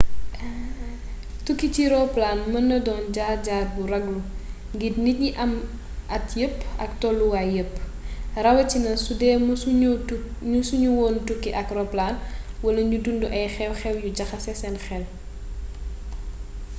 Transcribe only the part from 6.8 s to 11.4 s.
ak tooluwaay yépp rawatina sudee mësu ñu woon a